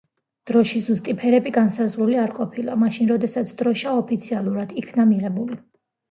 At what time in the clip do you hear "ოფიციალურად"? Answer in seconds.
3.99-4.73